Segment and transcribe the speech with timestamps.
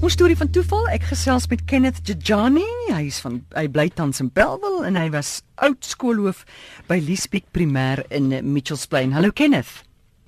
[0.00, 2.64] Ons storie van toeval, ek gesels met Kenneth Jajani.
[2.88, 6.40] Hy is van hy bly tans in Bellville en hy was oud skoolhoof
[6.88, 9.12] by Liesbeek Primêr in Mitchells Plain.
[9.12, 9.82] Hallo Kenneth.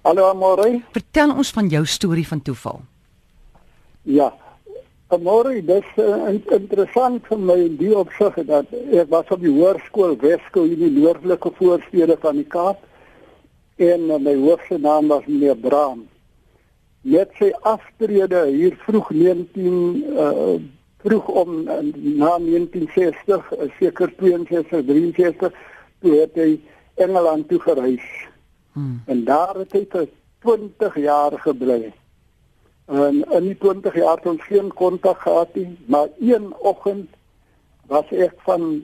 [0.05, 0.83] Hallo Amore.
[0.93, 2.83] Vertel ons van jou storie van toeval.
[4.05, 4.29] Ja.
[5.09, 10.19] Amore, dis uh, interessant vir my in die opsig dat ek was op die hoërskool
[10.21, 12.85] Wesco in die noordelike voorstede van die Kaap
[13.81, 16.11] en uh, my hoof se naam was meneer Braam
[17.03, 20.61] met sy aftrede hier vroeg 19 uh
[21.03, 21.81] vroeg om uh,
[22.15, 25.57] na 1960 uh, seker 62 63
[25.99, 26.61] toe het hy
[26.95, 28.05] Engeland toe gereis.
[28.73, 29.01] Hmm.
[29.11, 30.07] En daar het hy vir
[30.47, 31.93] 20 jaar gebly.
[32.87, 37.11] En in die 20 jaar het ons geen kontak gehad nie, maar een oggend
[37.91, 38.83] was ek van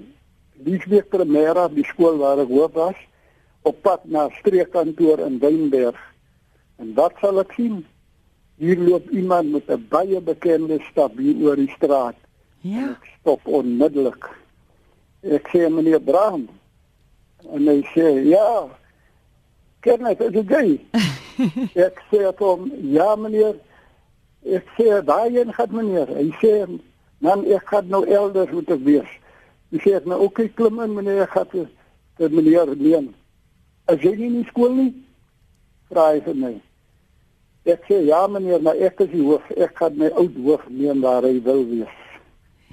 [0.65, 2.99] Liesbeek Primera, die skool waar ek hoof was,
[3.63, 5.99] op pad na streekkantoor in Wynberg.
[6.83, 7.85] En wat sal ek sien?
[8.59, 12.15] Hier loop iemand met 'n baie bekende stap hier oor die straat.
[12.61, 12.91] Ja.
[12.91, 14.31] Ek stop onmiddellik.
[15.23, 16.49] Ek sê meneer Braam.
[17.53, 18.69] En hy sê ja.
[19.81, 20.81] Ken jy dit gey?
[21.75, 23.55] ek sê hom ja meneer.
[24.43, 26.09] Ek sê waarheen gaan meneer?
[26.09, 26.81] Hy sê
[27.19, 29.11] man ek gaan nou elders moet ek wees.
[29.71, 31.69] Hy sê nou oké okay, klim in meneer ek gaan
[32.19, 33.15] vir meneer leen.
[33.87, 34.91] As jy nie in skool nie,
[35.89, 36.55] vra hy vir my.
[37.65, 39.45] Ek sê ja meneer, maar ek is die hoof.
[39.57, 41.97] Ek gaan my oud hoof neem waar hy wil wees.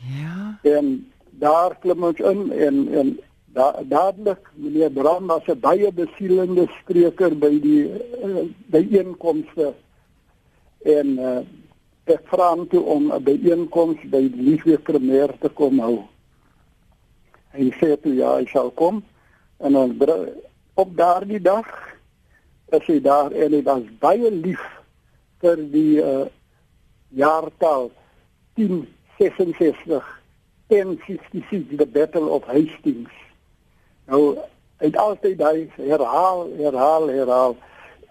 [0.05, 0.59] Ja.
[0.63, 1.11] En
[1.41, 3.17] daar klim ons in en en
[3.55, 7.83] da, dadelik meneer Bram was 'n baie besielende spreker by die
[8.23, 9.73] uh, byeenkomste.
[10.85, 11.41] En uh,
[12.05, 16.03] ek vra hom toe om 'n byeenkoms by die Liefde Premier te kom hou.
[17.55, 19.03] Hy sê toe ja, hy sal kom.
[19.57, 19.95] En dan
[20.75, 21.67] op daardie dag
[22.75, 24.63] as hy daar en hy was baie lief
[25.43, 26.25] vir die uh,
[27.15, 27.91] jaartal
[28.55, 30.03] 1066
[30.67, 33.11] 1066 the battle of Hastings.
[34.07, 34.37] Nou
[34.77, 37.57] het altyd daai herhaal herhaal herhaal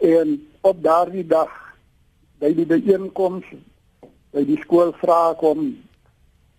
[0.00, 1.50] en op daardie dag
[2.40, 3.46] by die byeenkoms
[4.34, 5.74] by die skool vra kom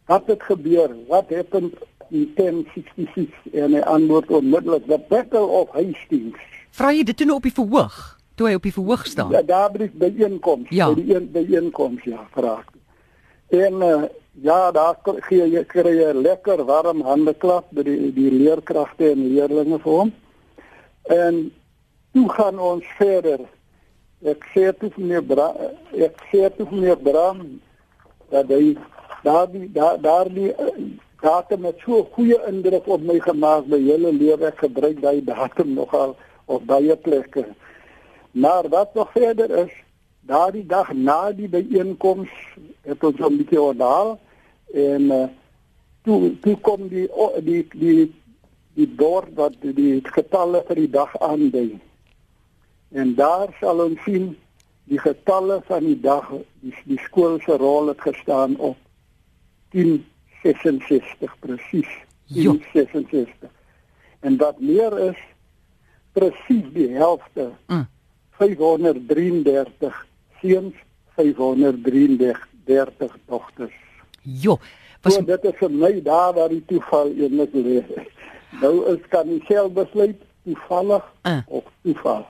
[0.06, 0.91] wat het gebeur?
[1.09, 1.72] Wat het in
[2.09, 6.38] 1066 en hy antwoord onmiddellik the battle of Hastings.
[6.75, 9.31] Vra jy dit toe nou op die verhoog toe hy op die verhoog staan.
[9.31, 10.90] Ja, daar by die inkoms, ja.
[10.91, 12.57] by die een by inkoms ja, vra.
[13.53, 14.03] En uh,
[14.44, 14.97] ja, daar
[15.28, 20.00] gee jy kry jy lekker warm hande klap by die die leerkragte en leerlinge vir
[20.00, 20.13] hom.
[21.16, 21.40] En
[22.16, 23.46] toe gaan ons verder.
[24.25, 25.52] Ek sê toe meneer Bra
[25.94, 27.44] ek sê toe meneer Bram
[28.34, 28.75] dat hy
[29.23, 30.52] daar die daar daar die
[31.22, 35.75] datum met so goeie indruk op my gemaak by hele lewe ek gebruik daai datum
[35.78, 36.16] nogal
[36.46, 37.46] op baie plekke.
[38.35, 39.72] Maar wat nog verder is,
[40.19, 42.29] daardie dag na die byeenkoms
[42.81, 44.19] het ons 'n bietjie oordaal
[44.73, 45.28] en uh,
[46.03, 47.07] toe toe kom die
[47.44, 48.13] die die
[48.73, 51.79] die bord wat die getalle vir die dag aandui.
[52.91, 54.35] En daar sal ons sien
[54.84, 56.28] die getalle van die dag,
[56.59, 58.78] die, die skool se rol het gestaan op
[59.72, 61.91] 1066 presies.
[62.28, 63.50] 1066.
[64.19, 65.19] En wat meer is
[66.12, 67.52] presies die helfte.
[67.67, 67.94] Mm
[68.38, 70.06] 533
[70.41, 70.73] seuns,
[71.16, 73.73] 533 dogters.
[74.22, 74.59] Jo,
[75.01, 77.84] was so, dit is vir my daar waar die toeval eintlik lê.
[78.62, 81.41] Nou is kan jy self besluit toevallig uh.
[81.47, 82.25] of toeval.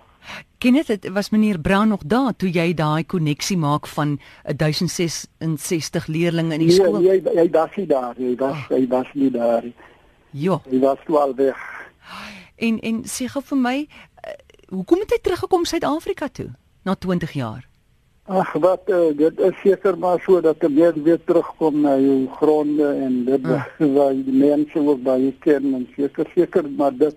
[0.57, 6.43] Kenneth, dit was meneer Brown nog daar toe jy daai koneksie maak van 1066 leerders
[6.43, 6.99] in die nee, skool.
[6.99, 8.31] Nee, hy hy was nie daar nie.
[8.33, 8.71] Hy was oh.
[8.73, 9.75] hy was nie daar nie.
[10.35, 10.59] Jo.
[10.69, 11.59] Hy was wel weg.
[12.55, 13.77] En en sê gou vir my,
[14.69, 16.49] hoekom het hy teruggekom Suid-Afrika toe
[16.83, 17.63] na 20 jaar?
[18.25, 22.25] Ag wat uh, dit is seker maar so dat hy weer weer terugkom na jou
[22.39, 23.61] gronde en dit uh.
[23.97, 27.15] waar die mense ook baie ken en seker seker maar dit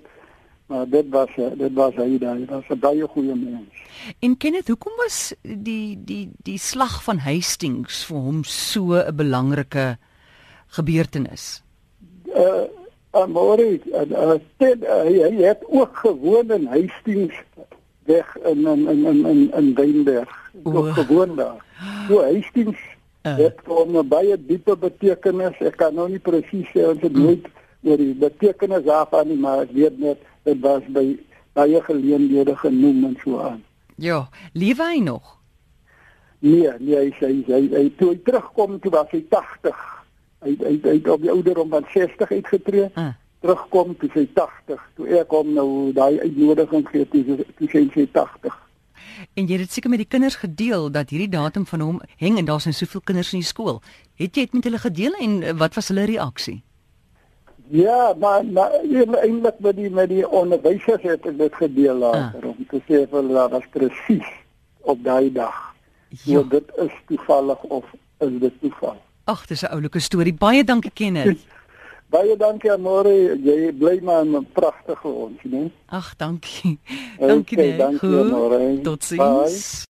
[0.68, 3.72] maar dit was dit was hy daar dit was 'n baie goeie mens.
[4.20, 9.96] En Kenneth, hoekom was die die die slag van Hastings vir hom so 'n belangrike
[10.66, 11.62] gebeurtenis?
[12.26, 12.68] Uh
[13.10, 17.34] Amore, uh, dit uh, hy het ook gewoon in Hastings
[18.04, 20.52] weg in in in in in, in Wynberg.
[20.62, 21.64] Ook gewoon daar.
[22.08, 22.78] So Hastings
[23.22, 23.36] uh.
[23.36, 25.56] het hom 'n baie diepe betekenis.
[25.58, 27.22] Ek kan nou nie presies sê ons het mm.
[27.22, 27.46] nooit
[27.82, 31.16] oor die betekenis daarvan nie, maar ek weet net dit was by
[31.52, 33.64] baie geleenthede genoem en so aan.
[33.96, 35.38] Ja, lewe hy nog?
[36.38, 39.97] Nee, nee, hy sê hy, hy, hy toe hy terugkom toe was hy 80
[40.44, 42.90] hy hy hy het op die ouderdom van 60 uitgetree.
[42.94, 43.10] Uh.
[43.40, 44.80] Terugkom toe sy 80.
[44.98, 48.64] Toe ek hom nou daai uitnodiging gee toe toe sy sy 80.
[49.38, 52.46] en jy het seker met die kinders gedeel dat hierdie datum van hom heng en
[52.46, 53.80] daar's nou soveel kinders in die skool.
[54.18, 56.60] Het jy dit met hulle gedeel en uh, wat was hulle reaksie?
[57.70, 62.54] Ja, maar maar eintlik met die met die onderwysers het ek dit gedeel later ah.
[62.54, 64.30] om te sê vir hulle dat dit presies
[64.80, 65.58] op daai dag.
[66.24, 67.84] Ja, dit is toevallig of
[68.24, 68.96] is dit toeval?
[69.28, 70.32] Ag, dis 'n oulike storie.
[70.34, 71.44] Baie dankie Kenneth.
[72.12, 75.70] Baie dankie Amore, jy bly maar 'n pragtige ons, né?
[75.86, 76.78] Ag, dankie.
[77.20, 77.78] Dankie okay, net.
[77.78, 78.80] Dankie Amore.
[78.80, 79.84] Totsiens.